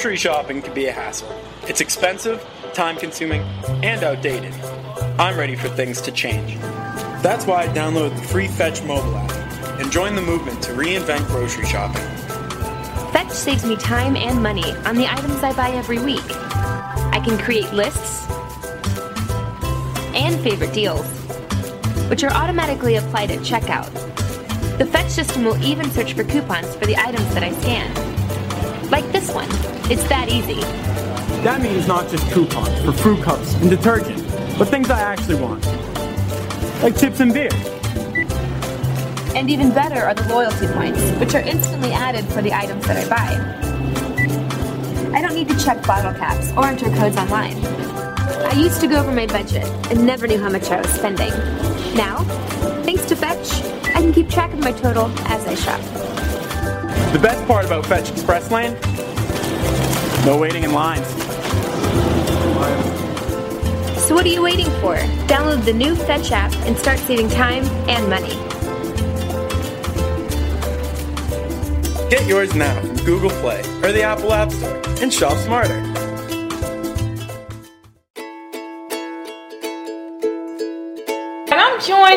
[0.00, 1.30] Grocery shopping can be a hassle.
[1.68, 2.42] It's expensive,
[2.72, 3.42] time consuming,
[3.82, 4.54] and outdated.
[5.18, 6.56] I'm ready for things to change.
[7.22, 9.30] That's why I downloaded the free Fetch mobile app
[9.78, 12.00] and joined the movement to reinvent grocery shopping.
[13.12, 16.24] Fetch saves me time and money on the items I buy every week.
[16.24, 18.26] I can create lists
[20.14, 21.06] and favorite deals,
[22.08, 23.92] which are automatically applied at checkout.
[24.78, 28.90] The Fetch system will even search for coupons for the items that I scan.
[28.90, 29.59] Like this one.
[29.90, 30.60] It's that easy.
[31.42, 34.22] That means not just coupons for fruit cups and detergent,
[34.56, 35.66] but things I actually want.
[36.80, 37.50] Like chips and beer.
[39.34, 43.04] And even better are the loyalty points, which are instantly added for the items that
[43.04, 43.34] I buy.
[45.18, 47.56] I don't need to check bottle caps or enter codes online.
[48.46, 51.30] I used to go over my budget and never knew how much I was spending.
[51.96, 52.18] Now,
[52.84, 55.80] thanks to Fetch, I can keep track of my total as I shop.
[57.12, 58.76] The best part about Fetch Express Lane?
[60.26, 61.06] No waiting in lines.
[64.06, 64.96] So what are you waiting for?
[65.26, 68.34] Download the new Fetch app and start saving time and money.
[72.10, 75.79] Get yours now from Google Play or the Apple App Store and shop smarter.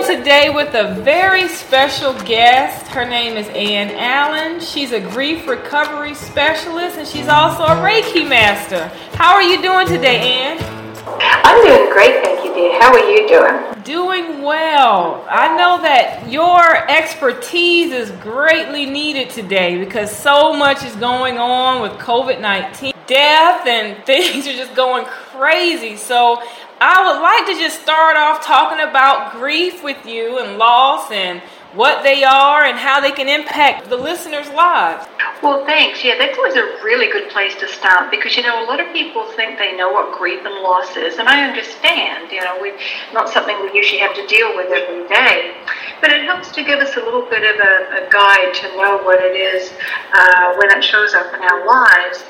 [0.06, 2.88] Today with a very special guest.
[2.88, 4.60] Her name is Ann Allen.
[4.60, 8.88] She's a grief recovery specialist and she's also a Reiki master.
[9.16, 10.84] How are you doing today, Ann?
[11.06, 12.82] I'm doing great, thank you, dear.
[12.82, 13.84] How are you doing?
[13.84, 15.26] Doing well.
[15.30, 21.82] I know that your expertise is greatly needed today because so much is going on
[21.82, 22.94] with COVID 19.
[23.08, 25.95] Death and things are just going crazy.
[25.95, 26.42] So,
[26.80, 31.42] I would like to just start off talking about grief with you and loss and
[31.76, 35.08] what they are and how they can impact the listeners' lives.
[35.42, 36.04] Well, thanks.
[36.04, 38.94] Yeah, that's always a really good place to start because, you know, a lot of
[38.94, 42.72] people think they know what grief and loss is, and I understand, you know, we
[43.14, 45.54] not something we usually have to deal with every day,
[46.00, 49.02] but it helps to give us a little bit of a, a guide to know
[49.04, 49.73] what it is
[50.14, 52.23] uh, when it shows up in our lives.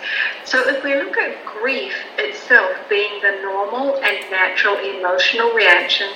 [0.45, 6.09] So if we look at grief itself being the normal and natural emotional reaction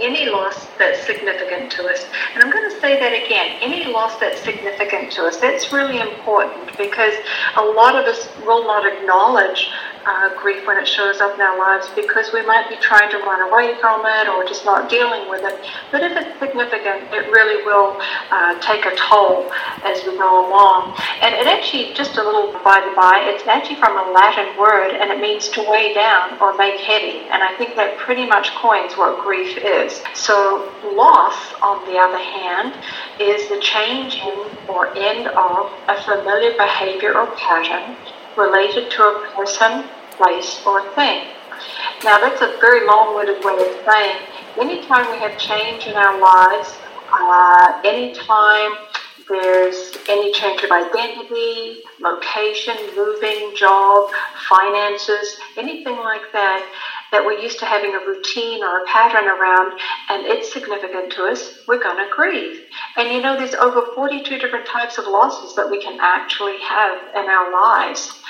[0.00, 2.06] any loss that's significant to us.
[2.34, 5.38] And I'm going to say that again any loss that's significant to us.
[5.38, 7.14] That's really important because
[7.56, 9.70] a lot of us will not acknowledge
[10.06, 13.18] uh, grief when it shows up in our lives because we might be trying to
[13.18, 15.58] run away from it or just not dealing with it.
[15.90, 17.96] But if it's significant, it really will
[18.30, 19.50] uh, take a toll
[19.84, 20.96] as we go along.
[21.20, 24.94] And it actually, just a little by the by, it's actually from a Latin word
[24.94, 27.26] and it means to weigh down or make heavy.
[27.30, 30.02] And I think that pretty much coins what grief is.
[30.14, 32.74] So, loss, on the other hand,
[33.20, 37.96] is the change in or end of a familiar behavior or pattern
[38.36, 41.28] related to a person, place, or thing.
[42.02, 44.16] Now, that's a very long winded way of saying
[44.58, 46.76] anytime we have change in our lives,
[47.12, 48.72] uh, anytime
[49.28, 54.10] there's any change of identity, location, moving, job,
[54.48, 56.66] finances, anything like that,
[57.14, 59.78] that we're used to having a routine or a pattern around
[60.10, 62.60] and it's significant to us, we're going to grieve.
[62.96, 66.98] And you know, there's over 42 different types of losses that we can actually have
[67.14, 68.20] in our lives.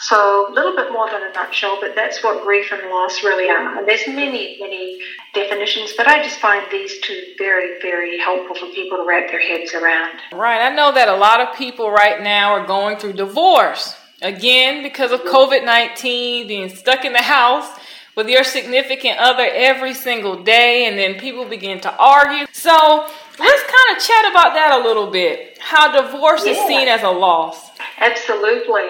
[0.00, 3.48] So a little bit more than a nutshell, but that's what grief and loss really
[3.48, 3.78] are.
[3.78, 5.00] And there's many, many
[5.32, 9.40] definitions, but I just find these two very, very helpful for people to wrap their
[9.40, 10.18] heads around.
[10.34, 10.60] Right.
[10.60, 13.96] I know that a lot of people right now are going through divorce.
[14.20, 17.68] Again, because of COVID 19, being stuck in the house
[18.16, 22.46] with your significant other every single day, and then people begin to argue.
[22.52, 23.08] So
[23.38, 25.58] let's kind of chat about that a little bit.
[25.60, 26.52] How divorce yeah.
[26.52, 27.73] is seen as a loss.
[27.98, 28.88] Absolutely.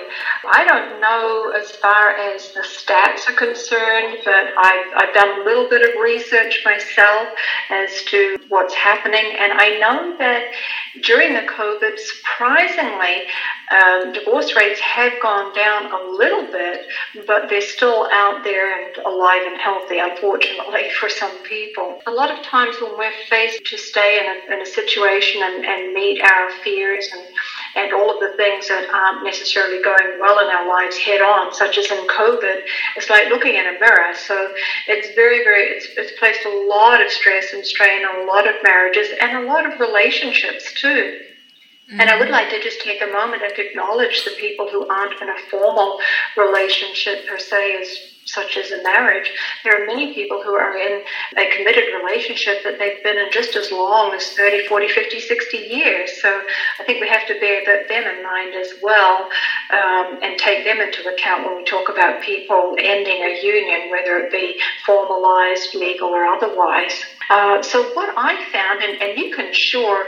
[0.50, 5.44] I don't know as far as the stats are concerned, but I've, I've done a
[5.44, 7.28] little bit of research myself
[7.70, 10.44] as to what's happening, and I know that
[11.03, 13.26] during the COVID, surprisingly,
[13.70, 16.87] um, divorce rates have gone down a little bit,
[17.26, 22.00] but they're still out there and alive and healthy, unfortunately, for some people.
[22.06, 25.64] A lot of times when we're faced to stay in a, in a situation and,
[25.64, 27.23] and meet our fears and
[27.76, 31.53] and all of the things that aren't necessarily going well in our lives head on,
[31.53, 32.62] such as in COVID,
[32.97, 34.15] it's like looking in a mirror.
[34.15, 34.53] So
[34.87, 38.49] it's very, very, it's, it's placed a lot of stress and strain on a lot
[38.49, 41.21] of marriages and a lot of relationships too.
[41.91, 42.00] Mm-hmm.
[42.00, 45.21] And I would like to just take a moment and acknowledge the people who aren't
[45.21, 45.99] in a formal
[46.37, 49.31] relationship per se as such as a marriage,
[49.62, 51.03] there are many people who are in
[51.37, 55.56] a committed relationship that they've been in just as long as 30, 40, 50, 60
[55.56, 56.23] years.
[56.23, 56.41] So
[56.81, 59.29] I think we have to bear them in mind as well
[59.71, 64.19] um, and take them into account when we talk about people ending a union, whether
[64.19, 67.05] it be formalized, legal, or otherwise.
[67.31, 70.06] Uh, so what I found, and, and you can sure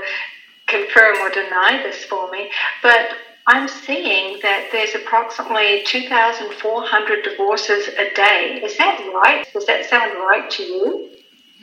[0.67, 2.51] confirm or deny this for me,
[2.83, 3.11] but
[3.49, 8.61] I'm seeing that there's approximately 2,400 divorces a day.
[8.65, 9.47] Is that right?
[9.53, 11.11] Does that sound right to you?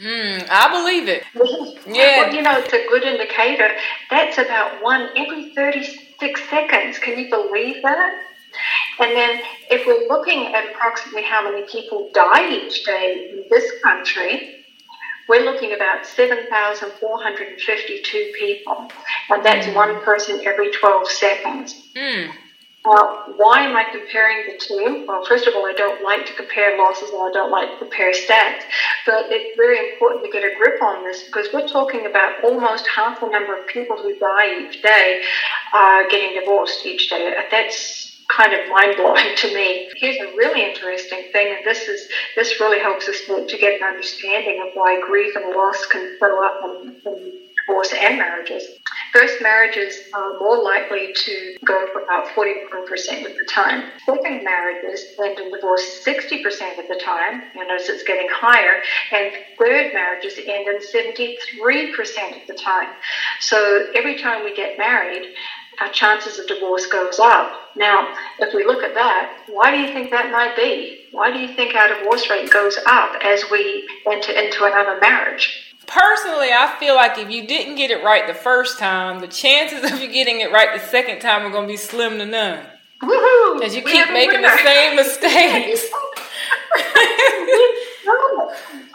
[0.02, 1.24] Mm, I believe it.
[1.88, 2.22] yeah.
[2.22, 3.70] Well, you know, it's a good indicator.
[4.10, 7.00] That's about one every 36 seconds.
[7.00, 8.14] Can you believe that?
[9.00, 13.72] And then if we're looking at approximately how many people die each day in this
[13.84, 14.63] country,
[15.28, 18.92] we're looking about 7,452 people,
[19.30, 19.76] and that's mm.
[19.76, 21.90] one person every 12 seconds.
[21.96, 22.32] Mm.
[22.86, 25.06] Now, why am I comparing the two?
[25.08, 27.78] Well, first of all, I don't like to compare losses and I don't like to
[27.78, 28.64] compare stats,
[29.06, 32.86] but it's very important to get a grip on this because we're talking about almost
[32.94, 35.22] half the number of people who die each day
[35.74, 37.34] uh, getting divorced each day.
[37.50, 39.90] That's kind of mind blowing to me.
[39.98, 43.88] Here's a really interesting thing, and this is this really helps us to, get an
[43.88, 48.64] understanding of why grief and loss can show up in, in divorce and marriages.
[49.14, 53.92] First marriages are more likely to go for about 41% of the time.
[54.06, 57.44] Second marriages end in divorce 60% of the time.
[57.56, 58.82] You'll notice it's getting higher.
[59.12, 62.90] And third marriages end in 73% of the time.
[63.40, 65.34] So every time we get married,
[65.84, 67.52] our chances of divorce goes up.
[67.76, 71.08] Now, if we look at that, why do you think that might be?
[71.12, 75.76] Why do you think our divorce rate goes up as we enter into another marriage?
[75.86, 79.92] Personally, I feel like if you didn't get it right the first time, the chances
[79.92, 82.66] of you getting it right the second time are going to be slim to none.
[83.02, 83.62] Woohoo!
[83.62, 85.84] As you keep making the same mistakes.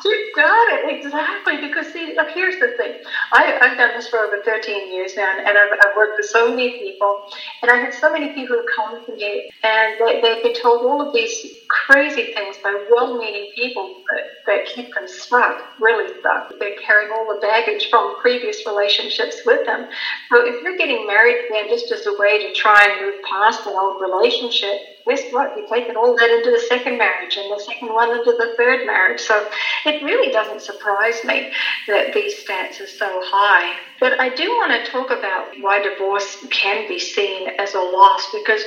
[0.04, 2.94] You got it exactly because see, look, here's the thing.
[3.32, 6.50] I, I've done this for over 13 years now, and I've, I've worked with so
[6.50, 7.24] many people,
[7.62, 10.86] and I had so many people who come to me, and they, they've been told
[10.86, 16.52] all of these crazy things by well-meaning people that, that keep them stuck, really stuck.
[16.58, 19.88] They're carrying all the baggage from previous relationships with them.
[20.30, 23.66] So if you're getting married again just as a way to try and move past
[23.66, 25.56] an old relationship, guess what?
[25.56, 28.54] You take it all that into the second marriage, and the second one into the
[28.56, 29.20] third marriage.
[29.20, 29.48] So
[29.84, 31.50] it really doesn't surprise me
[31.88, 33.76] that these stats are so high.
[34.00, 38.28] But I do want to talk about why divorce can be seen as a loss
[38.32, 38.62] because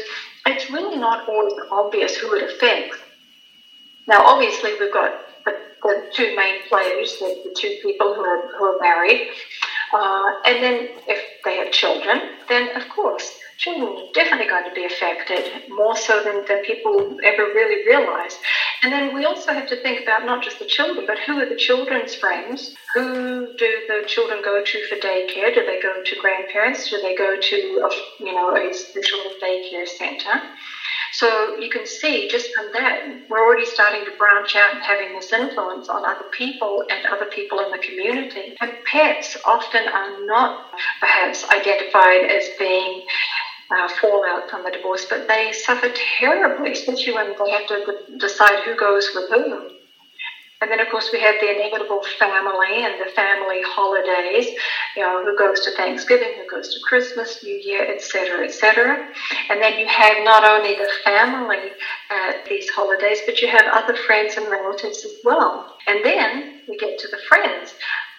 [0.48, 2.98] it's really not always obvious who it affects.
[4.08, 5.14] Now, obviously, we've got
[5.46, 5.54] the,
[5.84, 9.30] the two main players, the, the two people who are, who are married.
[9.94, 14.74] Uh, and then if they have children, then of course children are definitely going to
[14.74, 18.36] be affected more so than, than people ever really realize.
[18.82, 21.48] And then we also have to think about not just the children, but who are
[21.48, 22.72] the children's friends?
[22.96, 25.54] Who do the children go to for daycare?
[25.54, 26.90] Do they go to grandparents?
[26.90, 30.42] Do they go to a, you know a special daycare center?
[31.14, 35.14] So you can see just from that, we're already starting to branch out and having
[35.14, 38.56] this influence on other people and other people in the community.
[38.62, 40.56] And pets often are not
[41.02, 43.04] perhaps identified as being
[43.76, 48.64] uh, fallout from the divorce, but they suffer terribly, especially when they have to decide
[48.66, 49.70] who goes with whom.
[50.62, 54.46] And then, of course, we have the inevitable family and the family holidays,
[54.96, 59.10] you know, who goes to Thanksgiving, who goes to Christmas, New Year, etc., etc.
[59.50, 61.72] And then you have not only the family
[62.12, 65.78] at these holidays, but you have other friends and relatives as well.
[65.88, 67.74] And then we get to the friends.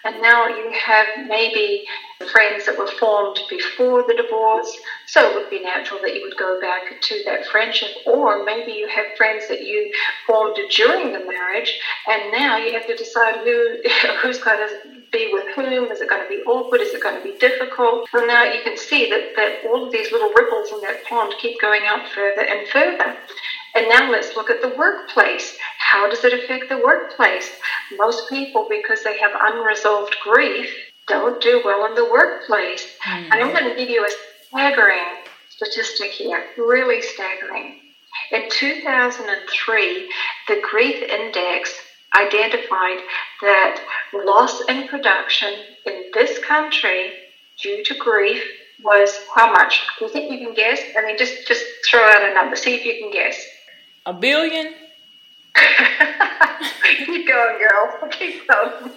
[0.05, 1.85] And now you have maybe
[2.31, 6.37] friends that were formed before the divorce, so it would be natural that you would
[6.37, 7.89] go back to that friendship.
[8.05, 9.91] Or maybe you have friends that you
[10.27, 13.77] formed during the marriage, and now you have to decide who
[14.21, 15.91] who's going to be with whom.
[15.91, 16.81] Is it going to be awkward?
[16.81, 18.09] Is it going to be difficult?
[18.13, 21.33] Well, now you can see that, that all of these little ripples in that pond
[21.41, 23.15] keep going out further and further.
[23.75, 25.57] And now let's look at the workplace.
[25.93, 27.51] How does it affect the workplace?
[27.97, 30.67] Most people, because they have unresolved grief,
[31.07, 32.83] don't do well in the workplace.
[33.05, 33.31] Mm-hmm.
[33.31, 34.09] And I'm going to give you a
[34.47, 37.75] staggering statistic here, really staggering.
[38.31, 40.11] In 2003,
[40.47, 41.71] the Grief Index
[42.17, 42.97] identified
[43.43, 43.79] that
[44.13, 45.53] loss in production
[45.85, 47.11] in this country
[47.61, 48.43] due to grief
[48.83, 49.79] was how much?
[49.99, 50.79] Do you think you can guess?
[50.97, 52.55] I mean, just just throw out a number.
[52.55, 53.39] See if you can guess.
[54.07, 54.73] A billion?
[57.05, 58.09] Keep going, girl.
[58.11, 58.91] Keep going.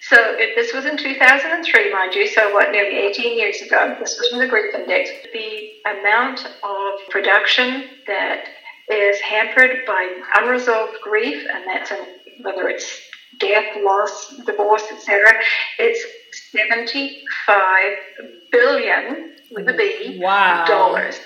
[0.00, 3.96] so it, this was in 2003, mind you, so what, nearly 18 years ago.
[4.00, 5.10] This was from the Grief Index.
[5.32, 8.44] The amount of production that
[8.90, 11.98] is hampered by unresolved grief, and that's in,
[12.42, 13.00] whether it's
[13.38, 15.32] death, loss, divorce, etc.
[15.78, 16.04] It's
[16.52, 17.82] 75
[18.50, 20.64] billion with a B wow.
[20.66, 21.20] dollars.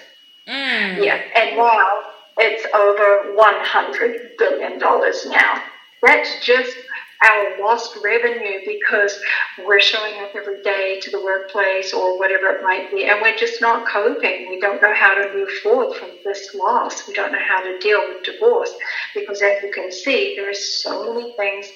[0.48, 1.04] Mm.
[1.04, 5.62] Yeah, and now it's over 100 billion dollars now.
[6.02, 6.76] That's just
[7.24, 9.18] our lost revenue because
[9.64, 13.36] we're showing up every day to the workplace or whatever it might be, and we're
[13.36, 14.48] just not coping.
[14.50, 17.06] We don't know how to move forward from this loss.
[17.06, 18.72] We don't know how to deal with divorce
[19.14, 21.66] because, as you can see, there are so many things,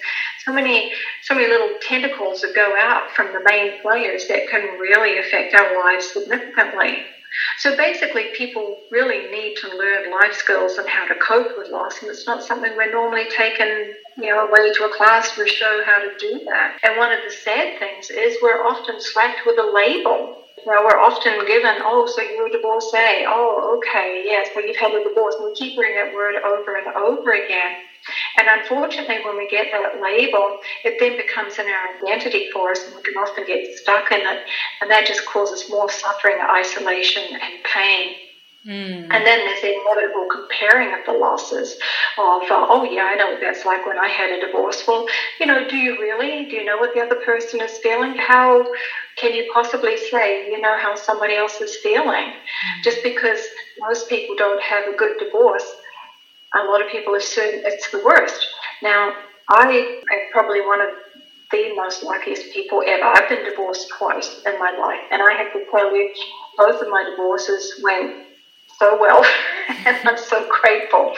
[0.45, 4.63] so many, so many little tentacles that go out from the main players that can
[4.81, 7.05] really affect our lives significantly.
[7.59, 12.03] So basically, people really need to learn life skills and how to cope with loss,
[12.03, 15.83] and it's not something we're normally taken, you know, away to a class to show
[15.85, 16.79] how to do that.
[16.83, 20.43] And one of the sad things is we're often slapped with a label.
[20.65, 23.25] You know, we're often given, oh, so you're a divorcee.
[23.29, 25.37] Oh, okay, yes, well, you've had a divorce.
[25.39, 27.77] And we keep hearing that word over and over again.
[28.39, 32.95] And unfortunately, when we get that label, it then becomes an identity for us, and
[32.95, 34.39] we can often get stuck in it,
[34.81, 38.15] and that just causes more suffering, isolation, and pain.
[38.67, 39.07] Mm.
[39.11, 41.77] And then there's the inevitable comparing of the losses
[42.19, 44.83] of, uh, oh, yeah, I know what that's like when I had a divorce.
[44.89, 45.05] Well,
[45.39, 46.47] you know, do you really?
[46.51, 48.17] Do you know what the other person is feeling?
[48.17, 48.65] How
[49.17, 52.33] can you possibly say you know how somebody else is feeling?
[52.33, 52.83] Mm.
[52.83, 53.39] Just because
[53.79, 55.77] most people don't have a good divorce
[56.59, 58.47] a lot of people assume it's the worst.
[58.83, 59.15] Now,
[59.49, 60.89] I am probably one of
[61.51, 63.05] the most luckiest people ever.
[63.05, 66.13] I've been divorced twice in my life, and I have tell you,
[66.57, 68.27] both of my divorces went
[68.79, 69.25] so well,
[69.69, 71.15] and I'm so grateful.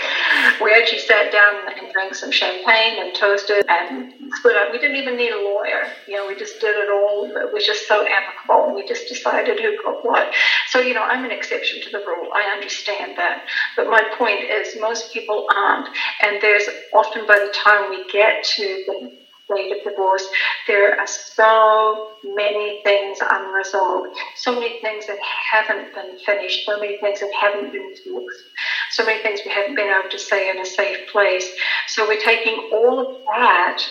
[0.62, 4.73] We actually sat down and drank some champagne and toasted and split up.
[4.73, 5.90] We didn't even need a lawyer.
[6.07, 7.25] You know, we just did it all.
[7.25, 8.75] It was just so amicable.
[8.75, 10.33] We just decided who got what.
[10.70, 12.30] So, you know, I'm an exception to the rule.
[12.34, 13.44] I understand that.
[13.76, 15.88] But my point is, most people aren't.
[16.22, 20.26] And there's often by the time we get to the date of divorce,
[20.66, 26.98] there are so many things unresolved, so many things that haven't been finished, so many
[26.98, 28.44] things that haven't been fixed,
[28.90, 31.50] so many things we haven't been able to say in a safe place.
[31.87, 33.82] So we're taking all of that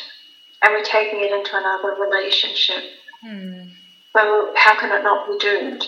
[0.62, 2.84] and we're taking it into another relationship.
[3.22, 3.62] Hmm.
[4.14, 5.86] So how can it not be doomed?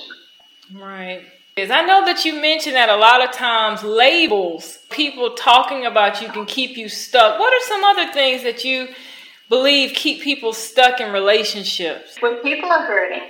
[0.74, 1.24] Right.
[1.56, 6.22] Is I know that you mentioned that a lot of times labels, people talking about
[6.22, 7.40] you can keep you stuck.
[7.40, 8.88] What are some other things that you
[9.50, 12.18] believe keep people stuck in relationships?
[12.22, 13.28] When people are hurting,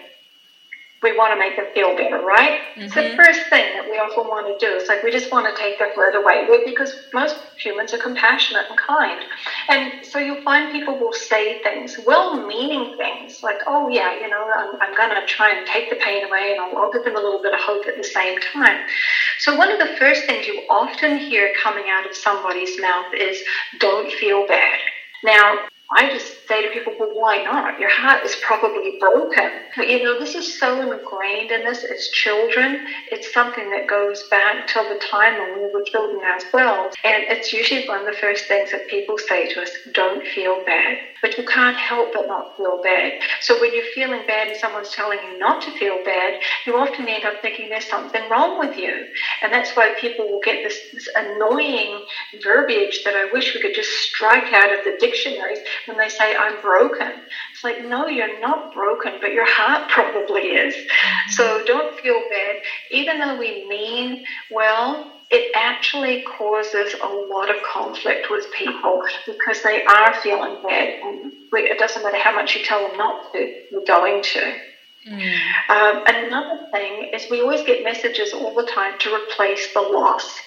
[1.01, 2.59] we want to make them feel better, right?
[2.75, 2.81] Mm-hmm.
[2.81, 4.75] It's the first thing that we often want to do.
[4.75, 8.65] It's like we just want to take their hurt away because most humans are compassionate
[8.69, 9.23] and kind.
[9.69, 14.29] And so you'll find people will say things, well meaning things, like, oh, yeah, you
[14.29, 17.05] know, I'm, I'm going to try and take the pain away and I'll, I'll give
[17.05, 18.85] them a little bit of hope at the same time.
[19.39, 23.41] So one of the first things you often hear coming out of somebody's mouth is,
[23.79, 24.79] don't feel bad.
[25.23, 25.59] Now,
[25.95, 27.79] I just say to people, well, why not?
[27.79, 29.49] Your heart is probably broken.
[29.77, 32.87] But you know, this is so ingrained in us as children.
[33.11, 36.19] It's something that goes back till the time when we were children
[36.53, 36.89] well.
[37.03, 40.63] And it's usually one of the first things that people say to us, don't feel
[40.65, 40.97] bad.
[41.21, 43.21] But you can't help but not feel bad.
[43.41, 47.07] So when you're feeling bad and someone's telling you not to feel bad, you often
[47.07, 49.07] end up thinking there's something wrong with you.
[49.41, 52.05] And that's why people will get this, this annoying
[52.41, 56.35] verbiage that I wish we could just strike out of the dictionaries when they say,
[56.39, 57.12] I'm broken.
[57.51, 60.74] It's like, no, you're not broken, but your heart probably is.
[60.74, 61.31] Mm-hmm.
[61.31, 62.55] So don't feel bad.
[62.91, 69.62] Even though we mean well, it actually causes a lot of conflict with people because
[69.62, 71.00] they are feeling bad.
[71.03, 74.53] And it doesn't matter how much you tell them not to, you're going to.
[75.08, 75.39] Mm.
[75.69, 80.39] Um, another thing is we always get messages all the time to replace the loss.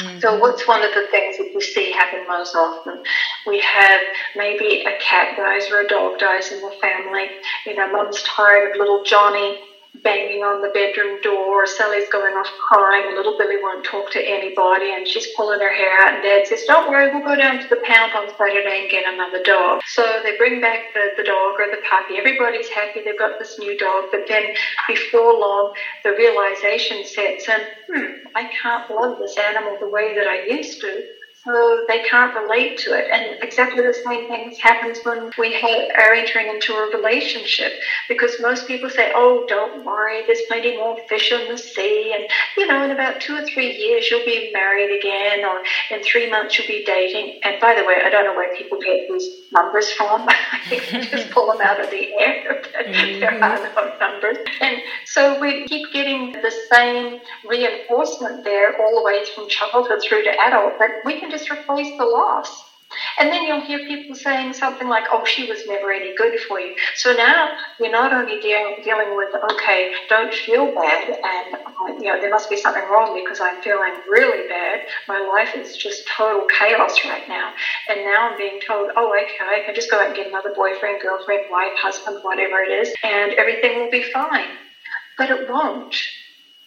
[0.00, 0.18] Mm-hmm.
[0.20, 3.00] So, what's one of the things that you see happen most often?
[3.46, 4.00] We have
[4.36, 7.30] maybe a cat dies or a dog dies in the family.
[7.66, 9.58] You know, mum's tired of little Johnny
[10.02, 11.66] banging on the bedroom door.
[11.66, 13.14] Sally's going off crying.
[13.14, 16.14] Little Billy won't talk to anybody, and she's pulling her hair out.
[16.14, 19.04] And Dad says, "Don't worry, we'll go down to the pound on Saturday and get
[19.12, 22.18] another dog." So they bring back the, the dog or the puppy.
[22.18, 23.02] Everybody's happy.
[23.04, 24.04] They've got this new dog.
[24.10, 24.54] But then
[24.88, 27.60] before long, the realization sets in:
[27.92, 31.19] Hmm, I can't love this animal the way that I used to.
[31.44, 33.06] So they can't relate to it.
[33.10, 35.54] And exactly the same thing happens when we
[35.96, 37.72] are entering into a relationship
[38.08, 42.14] because most people say, oh, don't worry, there's plenty more fish in the sea.
[42.14, 42.24] And,
[42.56, 46.30] you know, in about two or three years, you'll be married again, or in three
[46.30, 47.40] months, you'll be dating.
[47.42, 50.28] And by the way, I don't know where people get these numbers from.
[50.28, 52.62] I think they just pull them out of the air.
[52.80, 53.20] Mm-hmm.
[53.20, 54.38] there are no numbers.
[54.60, 60.24] And so we keep getting the same reinforcement there all the way from childhood through
[60.24, 62.64] to adult, but we can just replace the loss.
[63.18, 66.58] And then you'll hear people saying something like, oh, she was never any good for
[66.58, 66.74] you.
[66.96, 72.06] So now you're not only dealing, dealing with, okay, don't feel bad, and, uh, you
[72.06, 74.80] know, there must be something wrong because I'm feeling really bad.
[75.06, 77.52] My life is just total chaos right now.
[77.88, 80.52] And now I'm being told, oh, okay, I can just go out and get another
[80.54, 84.48] boyfriend, girlfriend, wife, husband, whatever it is, and everything will be fine.
[85.16, 85.94] But it won't.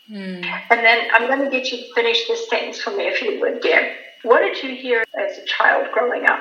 [0.09, 0.45] Mm.
[0.69, 3.39] And then I'm going to get you to finish this sentence for me, if you
[3.41, 3.93] would, dear.
[4.23, 6.39] What did you hear as a child growing up?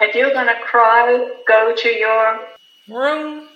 [0.00, 2.40] If you're going to cry, go to your
[2.88, 3.48] room.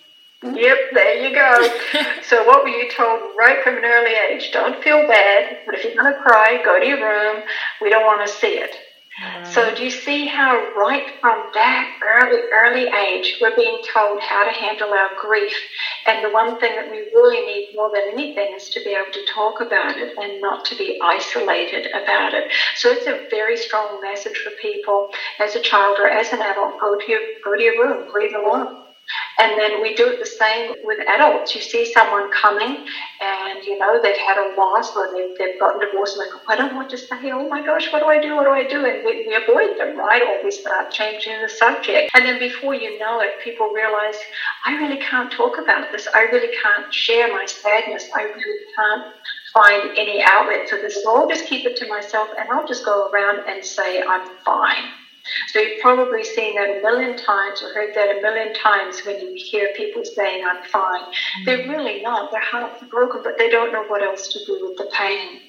[0.42, 1.68] Yep, there you go.
[2.22, 4.52] so, what were you told right from an early age?
[4.52, 7.42] Don't feel bad, but if you're going to cry, go to your room.
[7.82, 8.76] We don't want to see it.
[9.42, 14.44] So do you see how right from that early, early age, we're being told how
[14.44, 15.52] to handle our grief.
[16.08, 19.12] And the one thing that we really need more than anything is to be able
[19.12, 22.46] to talk about it and not to be isolated about it.
[22.76, 25.06] So it's a very strong message for people
[25.40, 26.74] as a child or as an adult.
[26.80, 28.66] Go to your, go to your room, breathe alone.
[29.38, 31.54] And then we do it the same with adults.
[31.54, 32.86] You see someone coming
[33.20, 36.40] and, you know, they've had a loss or they've, they've gotten divorced and they go,
[36.48, 38.34] I don't want to say, oh my gosh, what do I do?
[38.34, 38.84] What do I do?
[38.84, 40.22] And we, we avoid them, right?
[40.22, 42.10] Or we start changing the subject.
[42.14, 44.16] And then before you know it, people realize,
[44.66, 46.08] I really can't talk about this.
[46.12, 48.08] I really can't share my sadness.
[48.16, 49.14] I really can't
[49.54, 51.02] find any outlet for this.
[51.02, 54.28] So I'll just keep it to myself and I'll just go around and say, I'm
[54.44, 54.84] fine.
[55.52, 59.18] So you've probably seen that a million times or heard that a million times when
[59.18, 61.00] you hear people saying, I'm fine.
[61.00, 61.44] Mm-hmm.
[61.46, 62.30] They're really not.
[62.30, 65.40] Their hearts broken, but they don't know what else to do with the pain.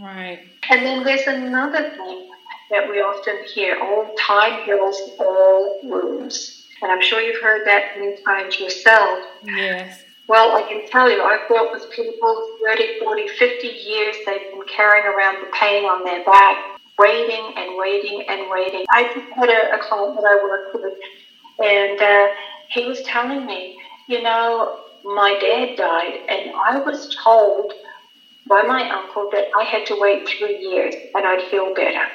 [0.00, 0.40] Right.
[0.70, 2.30] And then there's another thing
[2.70, 6.66] that we often hear all time heals all wounds.
[6.80, 9.24] And I'm sure you've heard that many times yourself.
[9.42, 10.02] Yes.
[10.28, 14.16] Well, I can tell you, I've worked with people 30, 40, 50 years.
[14.24, 18.84] They've been carrying around the pain on their back waiting and waiting and waiting.
[18.90, 19.02] I
[19.34, 20.94] had a, a client that I worked with,
[21.64, 22.28] and uh,
[22.70, 23.78] he was telling me,
[24.08, 27.72] you know, my dad died, and I was told
[28.48, 32.06] by my uncle that I had to wait three years and I'd feel better.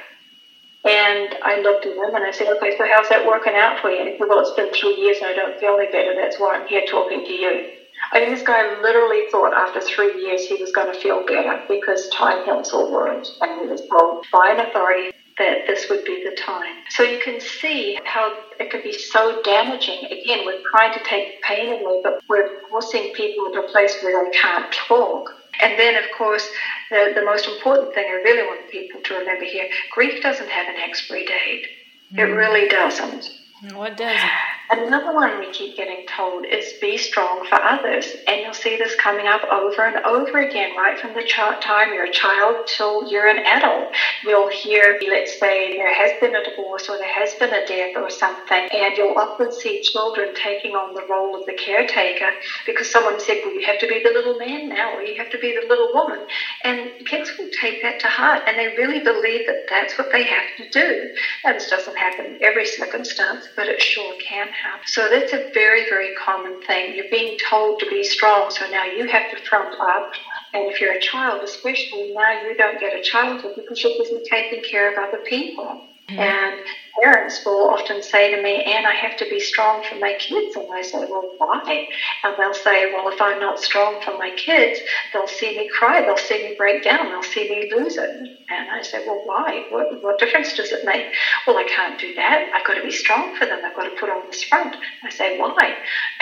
[0.85, 3.89] And I looked at him and I said, okay, so how's that working out for
[3.89, 3.99] you?
[4.01, 6.13] And he said, well, it's been three years and I don't feel any better.
[6.15, 7.71] That's why I'm here talking to you.
[8.13, 11.63] I mean, this guy literally thought after three years he was going to feel better
[11.67, 16.05] because time heals all wounds, and he was told by an authority that this would
[16.05, 16.75] be the time.
[16.89, 20.05] So you can see how it can be so damaging.
[20.05, 24.23] Again, we're trying to take pain away, but we're forcing people into a place where
[24.23, 25.31] they can't talk.
[25.63, 26.47] And then, of course,
[26.91, 30.67] the, the most important thing I really want people to remember here grief doesn't have
[30.67, 31.65] an expiry date.
[32.13, 32.19] Mm.
[32.19, 33.31] It really doesn't.
[33.73, 34.52] What does it?
[34.69, 38.15] Another one we keep getting told is be strong for others.
[38.27, 41.23] And you'll see this coming up over and over again, right from the
[41.61, 43.93] time you're a child till you're an adult.
[44.23, 47.91] You'll hear, let's say, there has been a divorce or there has been a death
[47.95, 52.31] or something, and you'll often see children taking on the role of the caretaker
[52.65, 55.29] because someone said, well, you have to be the little man now or you have
[55.31, 56.19] to be the little woman.
[56.65, 60.25] And kids will take that to heart and they really believe that that's what they
[60.25, 61.09] have to do.
[61.45, 64.87] Now, this doesn't happen in every circumstance, but it sure can happen.
[64.87, 66.95] So that's a very, very common thing.
[66.95, 70.13] You're being told to be strong, so now you have to front up.
[70.53, 74.21] And if you're a child, especially now, you don't get a childhood because you're busy
[74.29, 75.81] taking care of other people.
[76.09, 76.19] Mm-hmm.
[76.19, 76.59] And
[77.01, 80.55] parents will often say to me, Ann, I have to be strong for my kids.
[80.55, 81.87] And I say, well, why?
[82.23, 84.79] And they'll say, well, if I'm not strong for my kids,
[85.13, 88.09] they'll see me cry, they'll see me break down, they'll see me lose it.
[88.09, 89.65] And I say, well, why?
[89.69, 91.05] What, what difference does it make?
[91.47, 92.49] Well, I can't do that.
[92.53, 93.61] I've got to be strong for them.
[93.63, 94.75] I've got to put on this front.
[95.03, 95.73] I say, why?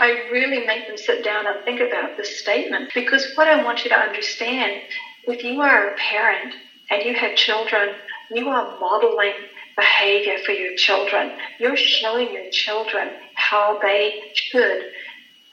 [0.00, 3.84] I really make them sit down and think about this statement because what I want
[3.84, 4.80] you to understand,
[5.24, 6.54] if you are a parent
[6.90, 7.90] and you have children
[8.30, 9.34] you are modeling
[9.76, 11.30] behavior for your children.
[11.58, 14.78] You're showing your children how they should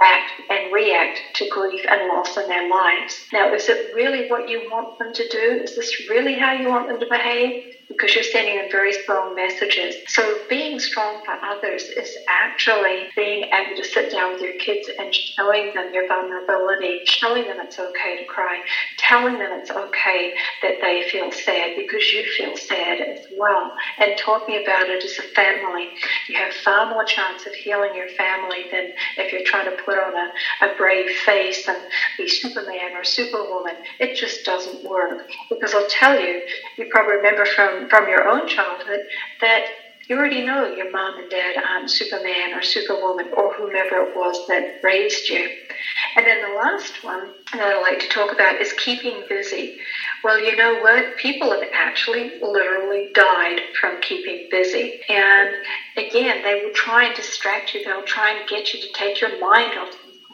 [0.01, 3.21] act and react to grief and loss in their lives.
[3.33, 5.61] Now, is it really what you want them to do?
[5.63, 7.53] Is this really how you want them to behave?
[7.89, 9.95] Because you're sending them very strong messages.
[10.07, 14.89] So being strong for others is actually being able to sit down with your kids
[14.97, 18.61] and showing them your vulnerability, showing them it's okay to cry,
[18.97, 24.17] telling them it's okay that they feel sad because you feel sad as well, and
[24.17, 25.89] talking about it as a family.
[26.27, 29.97] You have far more chance of healing your family than if you're trying to put
[29.97, 31.77] on a, a brave face and
[32.17, 33.75] be Superman or Superwoman.
[33.99, 35.19] It just doesn't work.
[35.49, 36.41] Because I'll tell you,
[36.77, 38.99] you probably remember from, from your own childhood
[39.41, 39.63] that
[40.09, 44.43] you already know your mom and dad aren't Superman or Superwoman or whomever it was
[44.47, 45.47] that raised you.
[46.15, 49.77] And then the last one that I like to talk about is keeping busy.
[50.23, 51.17] Well, you know what?
[51.17, 54.99] People have actually literally died from keeping busy.
[55.09, 55.49] And
[55.95, 57.83] again, they will try and distract you.
[57.85, 59.89] They'll try and get you to take your mind off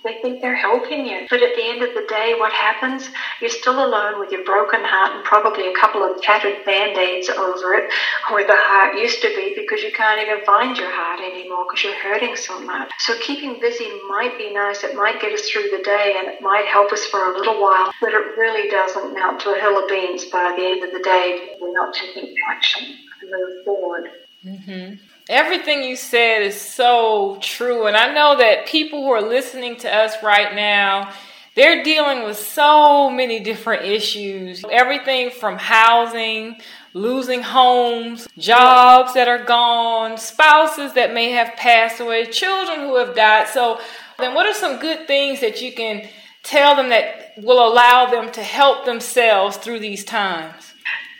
[0.05, 1.25] they think they're helping you.
[1.29, 3.09] But at the end of the day, what happens?
[3.41, 7.27] You're still alone with your broken heart and probably a couple of tattered band aids
[7.27, 7.91] over it,
[8.29, 11.83] where the heart used to be, because you can't even find your heart anymore because
[11.83, 12.91] you're hurting so much.
[12.99, 14.83] So keeping busy might be nice.
[14.83, 17.59] It might get us through the day and it might help us for a little
[17.59, 20.91] while, but it really doesn't mount to a hill of beans by the end of
[20.93, 21.57] the day.
[21.59, 24.11] We're not taking action to move forward.
[24.45, 25.14] Mm-hmm.
[25.29, 27.87] Everything you said is so true.
[27.87, 31.11] And I know that people who are listening to us right now,
[31.55, 34.63] they're dealing with so many different issues.
[34.69, 36.57] Everything from housing,
[36.93, 43.15] losing homes, jobs that are gone, spouses that may have passed away, children who have
[43.15, 43.47] died.
[43.47, 43.79] So,
[44.19, 46.07] then what are some good things that you can
[46.43, 50.73] tell them that will allow them to help themselves through these times?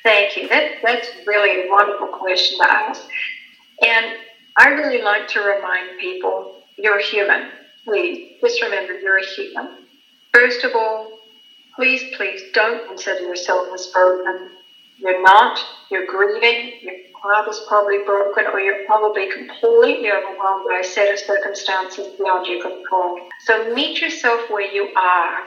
[0.04, 0.48] Thank you.
[0.48, 3.02] That, that's really a wonderful question to ask.
[3.81, 4.17] And
[4.57, 7.49] I really like to remind people you're human.
[7.83, 9.85] Please, just remember you're a human.
[10.33, 11.19] First of all,
[11.75, 14.51] please, please don't consider yourself as broken.
[14.97, 15.59] You're not.
[15.91, 16.79] You're grieving.
[16.81, 22.07] Your heart is probably broken, or you're probably completely overwhelmed by a set of circumstances
[22.17, 23.19] beyond your control.
[23.45, 25.43] So meet yourself where you are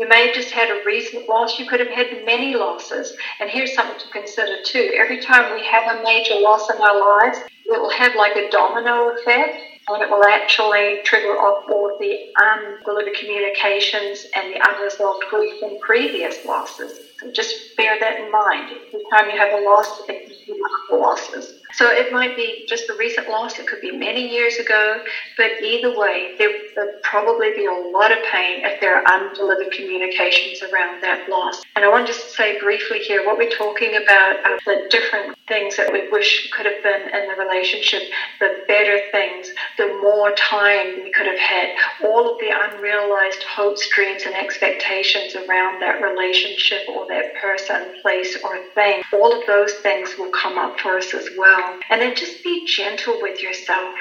[0.00, 1.58] you may have just had a recent loss.
[1.58, 3.14] You could have had many losses.
[3.38, 4.92] And here's something to consider too.
[4.96, 7.38] Every time we have a major loss in our lives,
[7.70, 9.56] it will have like a domino effect
[9.88, 15.58] and it will actually trigger off all of the undelivered communications and the unresolved grief
[15.58, 17.00] from previous losses.
[17.18, 18.76] So just bear that in mind.
[18.88, 21.60] Every time you have a loss, it can be multiple losses.
[21.74, 25.02] So it might be just a recent loss, it could be many years ago,
[25.36, 29.72] but either way, there would probably be a lot of pain if there are undelivered
[29.72, 31.62] communications around that loss.
[31.76, 35.36] And I want to just say briefly here what we're talking about are the different
[35.50, 38.02] things that we wish could have been in the relationship,
[38.38, 41.70] the better things, the more time we could have had,
[42.04, 48.38] all of the unrealized hopes, dreams, and expectations around that relationship or that person, place,
[48.44, 49.02] or thing.
[49.12, 51.78] All of those things will come up for us as well.
[51.90, 53.94] And then just be gentle with yourself.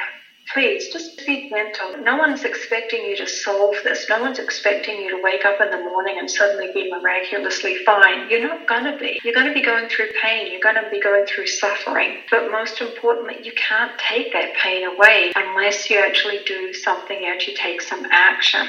[0.54, 2.04] Please, just be gentle.
[2.04, 4.08] No one's expecting you to solve this.
[4.10, 8.28] No one's expecting you to wake up in the morning and suddenly be miraculously fine.
[8.32, 9.20] You're not going to be.
[9.24, 10.52] You're going to be going through pain.
[10.52, 12.18] You're going to be going through suffering.
[12.32, 17.32] But most importantly, you can't take that pain away unless you actually do something, you
[17.32, 18.68] actually take some action.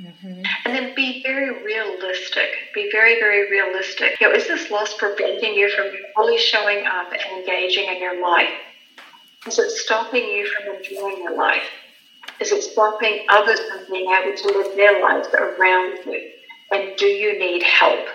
[0.00, 0.42] Mm-hmm.
[0.64, 2.50] And then be very realistic.
[2.74, 4.20] Be very, very realistic.
[4.20, 8.20] You know, is this loss preventing you from fully showing up and engaging in your
[8.20, 8.50] life?
[9.48, 11.70] Is it stopping you from enjoying your life?
[12.38, 16.32] Is it stopping others from being able to live their lives around you?
[16.70, 18.08] And do you need help?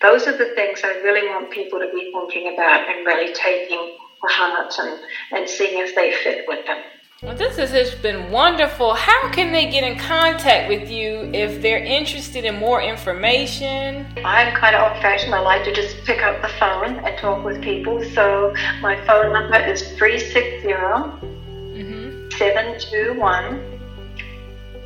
[0.00, 3.98] Those are the things I really want people to be thinking about and really taking
[4.22, 4.98] to heart and,
[5.32, 6.78] and seeing if they fit with them.
[7.20, 8.94] Well, this has been wonderful.
[8.94, 14.06] How can they get in contact with you if they're interested in more information?
[14.24, 15.34] I'm kind of old fashioned.
[15.34, 18.04] I like to just pick up the phone and talk with people.
[18.14, 22.30] So my phone number is 360 mm-hmm.
[22.38, 23.80] 721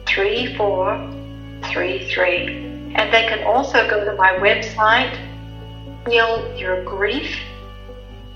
[0.08, 2.46] 3433.
[2.94, 5.14] And they can also go to my website,
[6.08, 7.36] Heal Your Grief,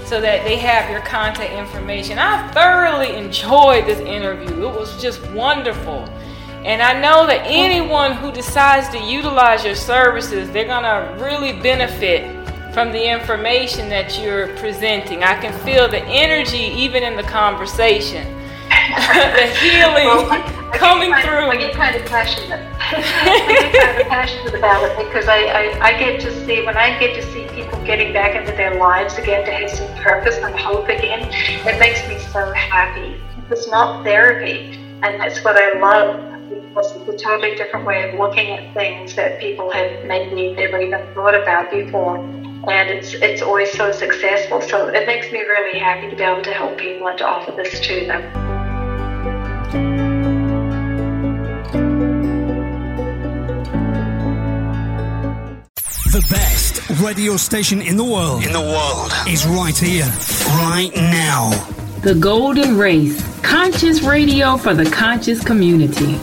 [0.05, 2.17] so that they have your contact information.
[2.17, 4.67] I thoroughly enjoyed this interview.
[4.67, 6.09] It was just wonderful.
[6.69, 11.51] And I know that anyone who decides to utilize your services, they're going to really
[11.51, 12.21] benefit
[12.75, 15.23] from the information that you're presenting.
[15.23, 18.23] I can feel the energy even in the conversation,
[18.69, 20.29] the healing well,
[20.71, 21.49] coming kind through.
[21.49, 22.62] I get kind of passionate.
[22.79, 26.77] I get kind of passionate about it because I, I, I get to see, when
[26.77, 30.38] I get to see people getting back into their lives again, to have some purpose
[30.38, 34.75] and hope again, it makes me so happy It's not therapy.
[35.01, 36.28] And that's what I love
[36.69, 40.79] because it's a totally different way of looking at things that people have maybe never
[40.79, 42.17] even thought about before.
[42.17, 44.62] And it's it's always so successful.
[44.62, 47.51] So it makes me really happy to be able to help people and to offer
[47.51, 48.21] this to them.
[56.12, 58.43] The best radio station in the world.
[58.43, 59.12] In the world.
[59.27, 60.05] Is right here,
[60.69, 61.51] right now.
[62.01, 63.23] The Golden Race.
[63.41, 66.19] Conscious radio for the conscious community.